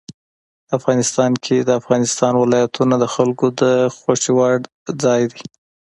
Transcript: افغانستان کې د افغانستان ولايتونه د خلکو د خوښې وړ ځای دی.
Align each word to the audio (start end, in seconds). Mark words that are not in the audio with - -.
افغانستان 0.77 1.31
کې 1.43 1.57
د 1.61 1.69
افغانستان 1.79 2.33
ولايتونه 2.37 2.95
د 2.99 3.05
خلکو 3.15 3.45
د 3.61 3.63
خوښې 3.97 4.31
وړ 4.37 4.57
ځای 5.03 5.21
دی. 5.31 5.41